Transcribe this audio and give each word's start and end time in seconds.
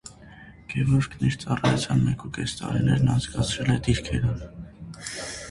Գևորգն 0.71 1.27
իր 1.27 1.37
ծառայության 1.43 2.01
մեկ 2.07 2.25
ու 2.29 2.31
կես 2.39 2.57
տարիներն 2.63 3.13
անցկացրել 3.17 3.71
է 3.77 3.79
դիրքերում։ 3.91 4.43